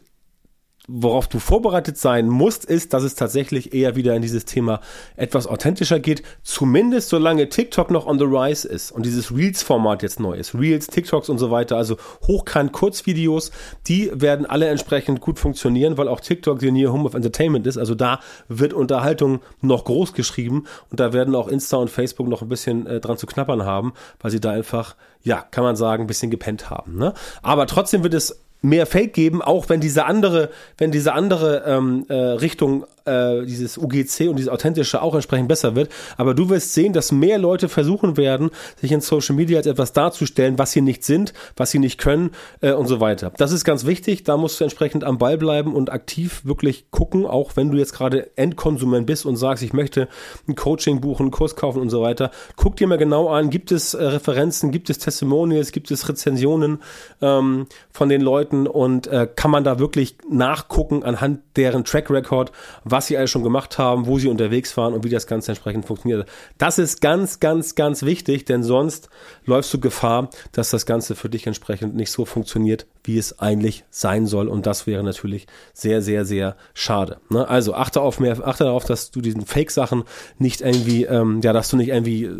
worauf 0.87 1.29
du 1.29 1.39
vorbereitet 1.39 1.97
sein 1.97 2.29
musst, 2.29 2.65
ist, 2.65 2.93
dass 2.93 3.03
es 3.03 3.15
tatsächlich 3.15 3.73
eher 3.73 3.97
wieder 3.97 4.15
in 4.15 4.23
dieses 4.23 4.45
Thema 4.45 4.81
etwas 5.17 5.47
authentischer 5.47 5.99
geht. 5.99 6.23
Zumindest 6.43 7.09
solange 7.09 7.49
TikTok 7.49 7.91
noch 7.91 8.07
on 8.07 8.19
the 8.19 8.25
rise 8.25 8.69
ist 8.69 8.93
und 8.93 9.07
dieses 9.07 9.35
Reels-Format 9.35 10.03
jetzt 10.03 10.21
neu 10.21 10.35
ist. 10.35 10.55
Reels, 10.55 10.89
TikToks 10.89 11.31
und 11.31 11.39
so 11.39 11.51
weiter, 11.51 11.77
also 11.77 11.97
hochkant 12.27 12.73
Kurzvideos, 12.73 13.51
die 13.87 14.11
werden 14.15 14.45
alle 14.45 14.69
entsprechend 14.69 15.21
gut 15.21 15.39
funktionieren, 15.39 15.97
weil 15.97 16.09
auch 16.09 16.21
TikTok 16.21 16.59
die 16.59 16.71
New 16.71 16.93
Home 16.93 17.05
of 17.05 17.15
Entertainment 17.15 17.67
ist. 17.67 17.79
Also 17.79 17.95
da 17.95 18.21
wird 18.49 18.75
Unterhaltung 18.75 19.41
noch 19.63 19.85
groß 19.85 20.13
geschrieben 20.13 20.65
und 20.91 21.01
da 21.01 21.15
werden 21.15 21.35
auch 21.35 21.49
Insta 21.49 21.79
und 21.79 21.89
Facebook 21.89 22.29
noch 22.29 22.43
ein 22.43 22.49
bisschen 22.49 22.87
äh, 22.87 23.01
dran 23.01 23.17
zu 23.17 23.27
knappern 23.27 23.65
haben, 23.65 23.95
weil 24.21 24.31
sie 24.31 24.41
da 24.41 24.51
einfach, 24.51 24.97
ja, 25.23 25.41
kann 25.51 25.65
man 25.65 25.77
sagen, 25.77 26.05
ein 26.05 26.09
bisschen 26.09 26.31
gepennt 26.31 26.69
haben. 26.69 26.97
Ne? 26.97 27.15
Aber 27.43 27.67
trotzdem 27.67 28.03
wird 28.03 28.13
es 28.13 28.44
mehr 28.65 28.87
Fake 28.87 29.13
geben, 29.13 29.43
auch 29.43 29.69
wenn 29.69 29.81
diese 29.81 30.07
andere, 30.07 30.51
wenn 30.79 30.91
diese 30.91 31.13
andere 31.13 31.65
ähm, 31.67 32.07
äh, 32.09 32.15
Richtung 32.15 32.87
äh, 33.05 33.45
dieses 33.45 33.79
UGC 33.79 34.29
und 34.29 34.37
dieses 34.37 34.49
authentische 34.49 35.03
auch 35.03 35.15
entsprechend 35.15 35.49
besser 35.49 35.75
wird. 35.75 35.91
Aber 36.17 36.35
du 36.35 36.49
wirst 36.49 36.75
sehen, 36.75 36.93
dass 36.93 37.13
mehr 37.13 37.39
Leute 37.39 37.69
versuchen 37.69 38.17
werden, 38.17 38.51
sich 38.81 38.93
in 38.93 39.01
Social 39.01 39.35
Media 39.35 39.59
als 39.59 39.67
etwas 39.67 39.93
darzustellen, 39.93 40.59
was 40.59 40.73
sie 40.73 40.81
nicht 40.81 41.05
sind, 41.05 41.33
was 41.57 41.71
sie 41.71 41.79
nicht 41.79 41.99
können 41.99 42.31
äh, 42.61 42.73
und 42.73 42.87
so 42.87 43.01
weiter. 43.01 43.33
Das 43.37 43.53
ist 43.53 43.65
ganz 43.65 43.87
wichtig. 43.87 44.25
Da 44.25 44.37
musst 44.37 44.61
du 44.61 44.65
entsprechend 44.65 45.05
am 45.05 45.19
Ball 45.19 45.39
bleiben 45.39 45.75
und 45.75 45.91
aktiv 45.91 46.43
wirklich 46.45 46.91
gucken, 46.91 47.27
auch 47.27 47.57
wenn 47.57 47.71
du 47.71 47.79
jetzt 47.79 47.93
gerade 47.93 48.37
Endkonsument 48.37 49.07
bist 49.07 49.27
und 49.27 49.37
sagst, 49.37 49.63
ich 49.63 49.73
möchte 49.73 50.09
ein 50.49 50.55
Coaching 50.55 51.01
buchen, 51.01 51.25
einen 51.25 51.31
Kurs 51.31 51.57
kaufen 51.57 51.81
und 51.81 51.91
so 51.91 52.03
weiter. 52.03 52.31
Guck 52.57 52.77
dir 52.77 52.87
mal 52.87 52.99
genau 52.99 53.29
an, 53.29 53.51
gibt 53.51 53.73
es 53.73 53.95
äh, 53.95 54.03
Referenzen, 54.03 54.71
gibt 54.71 54.91
es 54.91 54.99
Testimonials, 54.99 55.73
gibt 55.73 55.91
es 55.91 56.09
Rezensionen 56.09 56.79
ähm, 57.21 57.67
von 57.91 58.09
den 58.09 58.21
Leuten 58.21 58.67
und 58.67 59.07
äh, 59.07 59.29
kann 59.35 59.51
man 59.51 59.65
da 59.65 59.79
wirklich 59.79 60.17
nachgucken 60.29 61.03
anhand 61.03 61.41
deren 61.57 61.85
Track 61.85 62.11
Record, 62.11 62.53
was 62.95 63.09
sie 63.09 63.19
alles 63.19 63.33
schon 63.33 63.43
gemacht 63.43 63.77
haben, 63.77 64.07
wo 64.07 64.21
sie 64.21 64.29
unterwegs 64.29 64.77
waren 64.77 64.95
und 64.95 65.03
wie 65.03 65.09
das 65.09 65.27
Ganze 65.27 65.51
entsprechend 65.51 65.85
funktioniert. 65.85 66.29
Das 66.59 66.79
ist 66.79 67.01
ganz, 67.01 67.41
ganz, 67.41 67.75
ganz 67.75 68.05
wichtig, 68.05 68.45
denn 68.45 68.63
sonst 68.63 69.09
läufst 69.45 69.75
du 69.75 69.81
Gefahr, 69.81 70.31
dass 70.53 70.71
das 70.71 70.87
Ganze 70.87 71.17
für 71.17 71.29
dich 71.29 71.49
entsprechend 71.49 71.97
nicht 71.97 72.13
so 72.13 72.25
funktioniert, 72.25 72.87
wie 73.03 73.19
es 73.19 73.41
eigentlich 73.41 73.83
sein 73.91 74.27
soll. 74.27 74.47
Und 74.47 74.67
das 74.67 74.87
wäre 74.87 75.03
natürlich 75.03 75.49
sehr, 75.73 76.03
sehr, 76.03 76.25
sehr 76.25 76.57
schade. 76.73 77.17
Ne? 77.31 77.49
Also 77.49 77.75
achte 77.75 78.01
auf 78.01 78.21
mehr, 78.21 78.47
achte 78.47 78.63
darauf, 78.63 78.85
dass 78.85 79.11
du 79.11 79.21
diesen 79.21 79.45
Fake-Sachen 79.45 80.05
nicht 80.39 80.61
irgendwie, 80.61 81.03
ähm, 81.03 81.41
ja, 81.43 81.53
dass 81.53 81.71
du 81.71 81.77
nicht 81.77 81.89
irgendwie 81.89 82.31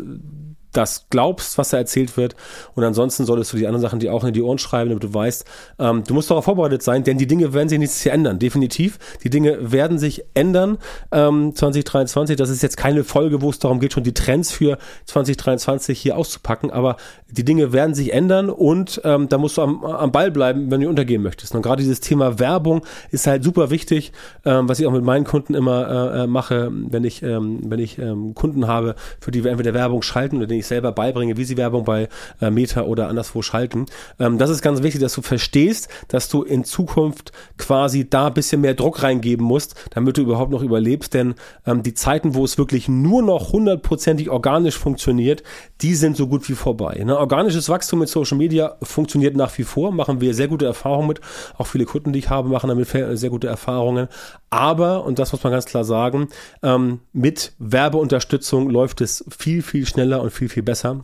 das 0.77 1.07
glaubst, 1.09 1.57
was 1.57 1.69
da 1.69 1.77
erzählt 1.77 2.17
wird. 2.17 2.35
Und 2.75 2.83
ansonsten 2.83 3.25
solltest 3.25 3.53
du 3.53 3.57
die 3.57 3.67
anderen 3.67 3.81
Sachen 3.81 3.99
dir 3.99 4.13
auch 4.13 4.23
in 4.23 4.33
die 4.33 4.41
Ohren 4.41 4.57
schreiben, 4.57 4.89
damit 4.89 5.03
du 5.03 5.13
weißt, 5.13 5.45
ähm, 5.79 6.03
du 6.05 6.13
musst 6.13 6.29
darauf 6.29 6.45
vorbereitet 6.45 6.83
sein, 6.83 7.03
denn 7.03 7.17
die 7.17 7.27
Dinge 7.27 7.53
werden 7.53 7.69
sich 7.69 7.79
nächstes 7.79 8.03
Jahr 8.03 8.15
ändern. 8.15 8.39
Definitiv. 8.39 8.99
Die 9.23 9.29
Dinge 9.29 9.71
werden 9.71 9.97
sich 9.97 10.23
ändern. 10.33 10.77
Ähm, 11.11 11.55
2023, 11.55 12.35
das 12.35 12.49
ist 12.49 12.61
jetzt 12.63 12.77
keine 12.77 13.03
Folge, 13.03 13.41
wo 13.41 13.49
es 13.49 13.59
darum 13.59 13.79
geht, 13.79 13.93
schon 13.93 14.03
die 14.03 14.13
Trends 14.13 14.51
für 14.51 14.77
2023 15.05 15.99
hier 15.99 16.17
auszupacken, 16.17 16.71
aber 16.71 16.97
die 17.29 17.43
Dinge 17.43 17.73
werden 17.73 17.95
sich 17.95 18.13
ändern 18.13 18.49
und 18.49 19.01
ähm, 19.03 19.29
da 19.29 19.37
musst 19.37 19.57
du 19.57 19.61
am, 19.61 19.83
am 19.83 20.11
Ball 20.11 20.31
bleiben, 20.31 20.71
wenn 20.71 20.81
du 20.81 20.89
untergehen 20.89 21.21
möchtest. 21.21 21.55
Und 21.55 21.61
gerade 21.61 21.81
dieses 21.81 21.99
Thema 21.99 22.39
Werbung 22.39 22.85
ist 23.11 23.27
halt 23.27 23.43
super 23.43 23.69
wichtig, 23.69 24.11
ähm, 24.45 24.69
was 24.69 24.79
ich 24.79 24.87
auch 24.87 24.91
mit 24.91 25.03
meinen 25.03 25.25
Kunden 25.25 25.53
immer 25.53 26.13
äh, 26.13 26.23
äh 26.23 26.27
mache, 26.27 26.71
wenn 26.71 27.03
ich, 27.03 27.23
ähm, 27.23 27.59
wenn 27.65 27.79
ich 27.79 27.97
ähm, 27.97 28.35
Kunden 28.35 28.67
habe, 28.67 28.95
für 29.19 29.31
die 29.31 29.43
wir 29.43 29.51
entweder 29.51 29.73
Werbung 29.73 30.01
schalten 30.01 30.37
oder 30.37 30.47
denen 30.47 30.59
ich 30.59 30.64
selber 30.65 30.91
beibringe, 30.91 31.37
wie 31.37 31.45
sie 31.45 31.57
Werbung 31.57 31.83
bei 31.83 32.09
äh, 32.41 32.49
Meta 32.49 32.83
oder 32.83 33.07
anderswo 33.07 33.41
schalten. 33.41 33.85
Ähm, 34.19 34.37
das 34.37 34.49
ist 34.49 34.61
ganz 34.61 34.81
wichtig, 34.81 35.01
dass 35.01 35.13
du 35.13 35.21
verstehst, 35.21 35.89
dass 36.07 36.29
du 36.29 36.43
in 36.43 36.63
Zukunft 36.63 37.31
quasi 37.57 38.09
da 38.09 38.27
ein 38.27 38.33
bisschen 38.33 38.61
mehr 38.61 38.73
Druck 38.73 39.03
reingeben 39.03 39.45
musst, 39.45 39.75
damit 39.91 40.17
du 40.17 40.21
überhaupt 40.21 40.51
noch 40.51 40.61
überlebst, 40.61 41.13
denn 41.13 41.35
ähm, 41.65 41.83
die 41.83 41.93
Zeiten, 41.93 42.35
wo 42.35 42.43
es 42.45 42.57
wirklich 42.57 42.87
nur 42.87 43.21
noch 43.21 43.51
hundertprozentig 43.51 44.29
organisch 44.29 44.77
funktioniert, 44.77 45.43
die 45.81 45.95
sind 45.95 46.17
so 46.17 46.27
gut 46.27 46.47
wie 46.49 46.53
vorbei. 46.53 47.01
Ne? 47.05 47.17
organisches 47.17 47.69
Wachstum 47.69 47.99
mit 47.99 48.09
Social 48.09 48.37
Media 48.37 48.75
funktioniert 48.81 49.35
nach 49.35 49.57
wie 49.57 49.63
vor, 49.63 49.91
machen 49.91 50.21
wir 50.21 50.33
sehr 50.33 50.47
gute 50.47 50.65
Erfahrungen 50.65 51.07
mit. 51.07 51.21
Auch 51.57 51.67
viele 51.67 51.85
Kunden, 51.85 52.13
die 52.13 52.19
ich 52.19 52.29
habe, 52.29 52.49
machen 52.49 52.69
damit 52.69 52.87
sehr 52.87 53.29
gute 53.29 53.47
Erfahrungen. 53.47 54.07
Aber, 54.55 55.03
und 55.03 55.19
das 55.19 55.33
muss 55.33 55.43
man 55.43 55.51
ganz 55.51 55.65
klar 55.65 55.83
sagen, 55.83 56.29
ähm, 56.63 57.01
mit 57.11 57.51
Werbeunterstützung 57.59 58.69
läuft 58.69 59.01
es 59.01 59.25
viel, 59.37 59.61
viel 59.61 59.85
schneller 59.85 60.21
und 60.21 60.31
viel, 60.31 60.47
viel 60.47 60.63
besser. 60.63 61.03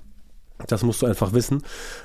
Das 0.68 0.84
musst 0.84 1.02
du 1.02 1.06
einfach 1.06 1.34
wissen. 1.34 1.62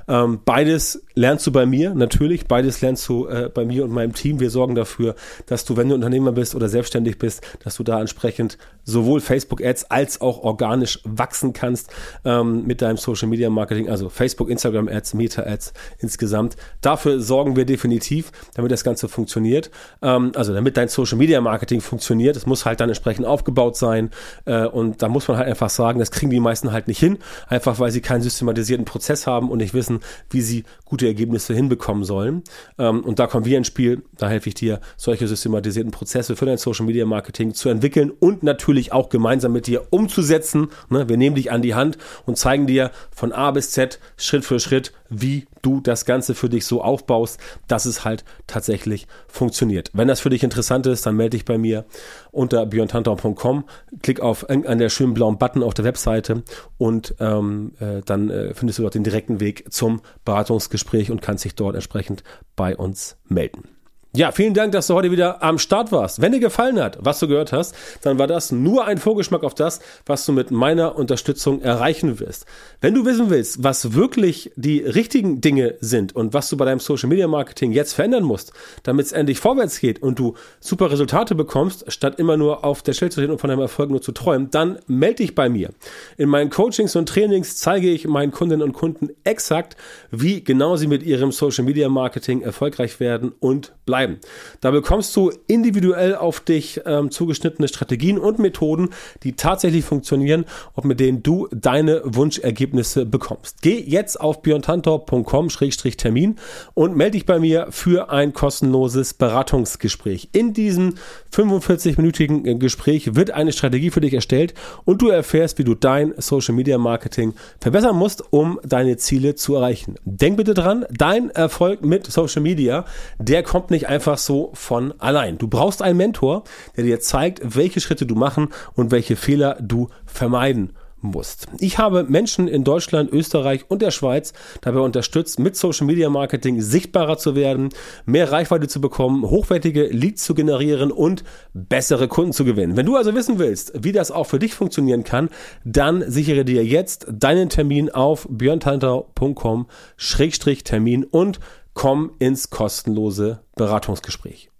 Ähm, 0.08 0.40
beides 0.44 1.04
lernst 1.14 1.46
du 1.46 1.52
bei 1.52 1.64
mir, 1.64 1.94
natürlich. 1.94 2.48
Beides 2.48 2.80
lernst 2.80 3.08
du 3.08 3.28
äh, 3.28 3.48
bei 3.52 3.64
mir 3.64 3.84
und 3.84 3.92
meinem 3.92 4.12
Team. 4.12 4.40
Wir 4.40 4.50
sorgen 4.50 4.74
dafür, 4.74 5.14
dass 5.46 5.64
du, 5.64 5.76
wenn 5.76 5.88
du 5.88 5.94
Unternehmer 5.94 6.32
bist 6.32 6.56
oder 6.56 6.68
selbstständig 6.68 7.16
bist, 7.16 7.42
dass 7.62 7.76
du 7.76 7.84
da 7.84 8.00
entsprechend 8.00 8.58
sowohl 8.86 9.20
Facebook-Ads 9.20 9.90
als 9.90 10.22
auch 10.22 10.38
organisch 10.38 11.00
wachsen 11.04 11.52
kannst 11.52 11.90
ähm, 12.24 12.64
mit 12.66 12.80
deinem 12.80 12.96
Social-Media-Marketing, 12.96 13.90
also 13.90 14.08
Facebook, 14.08 14.48
Instagram-Ads, 14.48 15.12
Meta-Ads 15.12 15.74
insgesamt. 15.98 16.56
Dafür 16.80 17.20
sorgen 17.20 17.56
wir 17.56 17.66
definitiv, 17.66 18.32
damit 18.54 18.72
das 18.72 18.84
Ganze 18.84 19.08
funktioniert. 19.08 19.70
Ähm, 20.00 20.32
also 20.34 20.54
damit 20.54 20.78
dein 20.78 20.88
Social-Media-Marketing 20.88 21.82
funktioniert. 21.82 22.36
Es 22.36 22.46
muss 22.46 22.64
halt 22.64 22.80
dann 22.80 22.88
entsprechend 22.88 23.26
aufgebaut 23.26 23.76
sein. 23.76 24.10
Äh, 24.46 24.64
und 24.64 25.02
da 25.02 25.08
muss 25.08 25.28
man 25.28 25.36
halt 25.36 25.48
einfach 25.48 25.68
sagen, 25.68 25.98
das 25.98 26.10
kriegen 26.10 26.30
die 26.30 26.40
meisten 26.40 26.72
halt 26.72 26.88
nicht 26.88 27.00
hin, 27.00 27.18
einfach 27.48 27.78
weil 27.78 27.90
sie 27.90 28.00
kein 28.00 28.22
System 28.22 28.46
systematisierten 28.46 28.84
Prozess 28.84 29.26
haben 29.26 29.50
und 29.50 29.58
nicht 29.58 29.74
wissen, 29.74 30.00
wie 30.30 30.40
sie 30.40 30.64
gute 30.84 31.06
Ergebnisse 31.06 31.54
hinbekommen 31.54 32.04
sollen. 32.04 32.42
Ähm, 32.78 33.00
und 33.00 33.18
da 33.18 33.26
kommen 33.26 33.44
wir 33.44 33.58
ins 33.58 33.66
Spiel. 33.66 34.02
Da 34.16 34.28
helfe 34.28 34.48
ich 34.48 34.54
dir, 34.54 34.80
solche 34.96 35.26
systematisierten 35.26 35.90
Prozesse 35.90 36.36
für 36.36 36.46
dein 36.46 36.58
Social 36.58 36.86
Media 36.86 37.04
Marketing 37.06 37.54
zu 37.54 37.68
entwickeln 37.68 38.10
und 38.10 38.42
natürlich 38.42 38.75
auch 38.92 39.08
gemeinsam 39.08 39.52
mit 39.52 39.66
dir 39.66 39.86
umzusetzen. 39.90 40.68
Ne? 40.88 41.08
Wir 41.08 41.16
nehmen 41.16 41.36
dich 41.36 41.50
an 41.50 41.62
die 41.62 41.74
Hand 41.74 41.98
und 42.24 42.38
zeigen 42.38 42.66
dir 42.66 42.90
von 43.14 43.32
A 43.32 43.50
bis 43.50 43.70
Z 43.70 43.98
Schritt 44.16 44.44
für 44.44 44.60
Schritt, 44.60 44.92
wie 45.08 45.46
du 45.62 45.80
das 45.80 46.04
Ganze 46.04 46.34
für 46.34 46.48
dich 46.48 46.66
so 46.66 46.82
aufbaust, 46.82 47.40
dass 47.68 47.86
es 47.86 48.04
halt 48.04 48.24
tatsächlich 48.46 49.06
funktioniert. 49.28 49.90
Wenn 49.92 50.08
das 50.08 50.20
für 50.20 50.30
dich 50.30 50.42
interessant 50.42 50.86
ist, 50.86 51.06
dann 51.06 51.16
melde 51.16 51.36
dich 51.36 51.44
bei 51.44 51.58
mir 51.58 51.84
unter 52.30 52.66
björntantau.com, 52.66 53.64
klick 54.02 54.20
auf 54.20 54.48
an 54.48 54.78
der 54.78 54.88
schönen 54.88 55.14
blauen 55.14 55.38
Button 55.38 55.62
auf 55.62 55.74
der 55.74 55.84
Webseite 55.84 56.42
und 56.78 57.14
ähm, 57.20 57.72
äh, 57.80 58.02
dann 58.04 58.30
äh, 58.30 58.54
findest 58.54 58.78
du 58.78 58.82
dort 58.82 58.94
den 58.94 59.04
direkten 59.04 59.40
Weg 59.40 59.72
zum 59.72 60.00
Beratungsgespräch 60.24 61.10
und 61.10 61.22
kannst 61.22 61.44
dich 61.44 61.54
dort 61.54 61.74
entsprechend 61.74 62.22
bei 62.54 62.76
uns 62.76 63.16
melden. 63.28 63.75
Ja, 64.16 64.32
vielen 64.32 64.54
Dank, 64.54 64.72
dass 64.72 64.86
du 64.86 64.94
heute 64.94 65.10
wieder 65.10 65.42
am 65.42 65.58
Start 65.58 65.92
warst. 65.92 66.22
Wenn 66.22 66.32
dir 66.32 66.40
gefallen 66.40 66.80
hat, 66.80 66.96
was 67.02 67.18
du 67.18 67.28
gehört 67.28 67.52
hast, 67.52 67.74
dann 68.00 68.18
war 68.18 68.26
das 68.26 68.50
nur 68.50 68.86
ein 68.86 68.96
Vorgeschmack 68.96 69.44
auf 69.44 69.54
das, 69.54 69.78
was 70.06 70.24
du 70.24 70.32
mit 70.32 70.50
meiner 70.50 70.96
Unterstützung 70.96 71.60
erreichen 71.60 72.18
wirst. 72.18 72.46
Wenn 72.80 72.94
du 72.94 73.04
wissen 73.04 73.28
willst, 73.28 73.62
was 73.62 73.92
wirklich 73.92 74.52
die 74.56 74.78
richtigen 74.78 75.42
Dinge 75.42 75.74
sind 75.80 76.16
und 76.16 76.32
was 76.32 76.48
du 76.48 76.56
bei 76.56 76.64
deinem 76.64 76.80
Social 76.80 77.10
Media 77.10 77.28
Marketing 77.28 77.72
jetzt 77.72 77.92
verändern 77.92 78.24
musst, 78.24 78.54
damit 78.84 79.04
es 79.04 79.12
endlich 79.12 79.38
vorwärts 79.38 79.80
geht 79.80 80.00
und 80.00 80.18
du 80.18 80.32
super 80.60 80.90
Resultate 80.90 81.34
bekommst, 81.34 81.92
statt 81.92 82.18
immer 82.18 82.38
nur 82.38 82.64
auf 82.64 82.80
der 82.80 82.94
Stelle 82.94 83.10
zu 83.10 83.20
stehen 83.20 83.30
und 83.30 83.38
von 83.38 83.50
deinem 83.50 83.60
Erfolg 83.60 83.90
nur 83.90 84.00
zu 84.00 84.12
träumen, 84.12 84.50
dann 84.50 84.78
melde 84.86 85.16
dich 85.16 85.34
bei 85.34 85.50
mir. 85.50 85.74
In 86.16 86.30
meinen 86.30 86.48
Coachings 86.48 86.96
und 86.96 87.06
Trainings 87.06 87.58
zeige 87.58 87.90
ich 87.90 88.08
meinen 88.08 88.32
Kundinnen 88.32 88.62
und 88.62 88.72
Kunden 88.72 89.10
exakt, 89.24 89.76
wie 90.10 90.42
genau 90.42 90.76
sie 90.76 90.86
mit 90.86 91.02
ihrem 91.02 91.32
Social 91.32 91.66
Media 91.66 91.90
Marketing 91.90 92.40
erfolgreich 92.40 92.98
werden 92.98 93.34
und 93.40 93.74
bleiben 93.84 94.05
bleiben. 94.06 94.20
Da 94.60 94.70
bekommst 94.70 95.14
du 95.16 95.32
individuell 95.46 96.14
auf 96.14 96.40
dich 96.40 96.80
ähm, 96.86 97.10
zugeschnittene 97.10 97.68
Strategien 97.68 98.18
und 98.18 98.38
Methoden, 98.38 98.90
die 99.22 99.32
tatsächlich 99.32 99.84
funktionieren 99.84 100.44
und 100.74 100.84
mit 100.86 101.00
denen 101.00 101.22
du 101.22 101.48
deine 101.50 102.02
Wunschergebnisse 102.04 103.06
bekommst. 103.06 103.62
Geh 103.62 103.78
jetzt 103.80 104.20
auf 104.20 104.42
björntantor.com-termin 104.42 106.36
und 106.74 106.96
melde 106.96 107.12
dich 107.12 107.26
bei 107.26 107.38
mir 107.38 107.68
für 107.70 108.10
ein 108.10 108.32
kostenloses 108.32 109.14
Beratungsgespräch. 109.14 110.30
In 110.32 110.52
diesem 110.52 110.94
45-minütigen 111.34 112.46
äh, 112.46 112.54
Gespräch 112.56 113.14
wird 113.14 113.30
eine 113.30 113.52
Strategie 113.52 113.90
für 113.90 114.00
dich 114.00 114.14
erstellt 114.14 114.54
und 114.84 115.02
du 115.02 115.08
erfährst, 115.08 115.58
wie 115.58 115.64
du 115.64 115.74
dein 115.74 116.14
Social 116.18 116.54
Media 116.54 116.78
Marketing 116.78 117.34
verbessern 117.60 117.96
musst, 117.96 118.32
um 118.32 118.60
deine 118.64 118.96
Ziele 118.96 119.34
zu 119.34 119.56
erreichen. 119.56 119.96
Denk 120.04 120.36
bitte 120.36 120.54
dran, 120.54 120.86
dein 120.90 121.30
Erfolg 121.30 121.84
mit 121.84 122.06
Social 122.06 122.42
Media, 122.42 122.84
der 123.18 123.42
kommt 123.42 123.70
nicht 123.70 123.88
einfach 123.88 123.95
einfach 123.96 124.18
so 124.18 124.50
von 124.52 124.92
allein. 125.00 125.38
Du 125.38 125.48
brauchst 125.48 125.80
einen 125.80 125.96
Mentor, 125.96 126.44
der 126.76 126.84
dir 126.84 127.00
zeigt, 127.00 127.56
welche 127.56 127.80
Schritte 127.80 128.04
du 128.04 128.14
machen 128.14 128.50
und 128.74 128.90
welche 128.90 129.16
Fehler 129.16 129.56
du 129.58 129.88
vermeiden 130.04 130.74
musst. 131.00 131.46
Ich 131.60 131.78
habe 131.78 132.04
Menschen 132.04 132.46
in 132.46 132.62
Deutschland, 132.62 133.10
Österreich 133.10 133.64
und 133.68 133.80
der 133.80 133.90
Schweiz 133.90 134.34
dabei 134.60 134.80
unterstützt, 134.80 135.38
mit 135.38 135.56
Social 135.56 135.86
Media 135.86 136.10
Marketing 136.10 136.60
sichtbarer 136.60 137.16
zu 137.16 137.34
werden, 137.34 137.70
mehr 138.04 138.30
Reichweite 138.30 138.68
zu 138.68 138.82
bekommen, 138.82 139.24
hochwertige 139.24 139.86
Leads 139.86 140.24
zu 140.24 140.34
generieren 140.34 140.92
und 140.92 141.24
bessere 141.54 142.06
Kunden 142.06 142.34
zu 142.34 142.44
gewinnen. 142.44 142.76
Wenn 142.76 142.84
du 142.84 142.96
also 142.96 143.14
wissen 143.14 143.38
willst, 143.38 143.82
wie 143.82 143.92
das 143.92 144.10
auch 144.10 144.26
für 144.26 144.38
dich 144.38 144.52
funktionieren 144.52 145.04
kann, 145.04 145.30
dann 145.64 146.04
sichere 146.06 146.44
dir 146.44 146.66
jetzt 146.66 147.06
deinen 147.10 147.48
Termin 147.48 147.88
auf 147.88 148.28
björntantau.com-termin 148.30 151.04
und 151.04 151.40
komm 151.76 152.16
ins 152.18 152.50
kostenlose 152.50 153.44
Beratungsgespräch. 153.54 154.50